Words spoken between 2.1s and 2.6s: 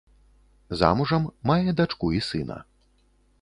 і сына.